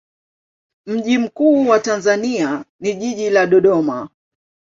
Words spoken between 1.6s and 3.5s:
wa Tanzania ni jiji la